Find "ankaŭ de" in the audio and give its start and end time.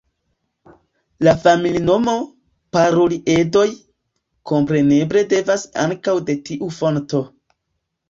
5.89-6.41